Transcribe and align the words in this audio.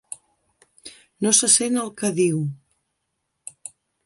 No 1.25 1.33
se 1.41 1.49
sent 1.57 1.77
el 1.83 1.93
que 2.01 2.11
diu. 2.21 2.41